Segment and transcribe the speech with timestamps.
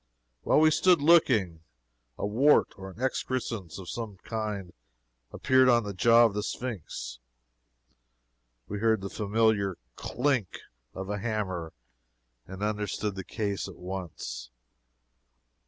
[0.41, 1.59] While we stood looking,
[2.17, 4.73] a wart, or an excrescence of some kind,
[5.31, 7.19] appeared on the jaw of the Sphynx.
[8.67, 10.61] We heard the familiar clink
[10.95, 11.71] of a hammer,
[12.47, 14.49] and understood the case at once.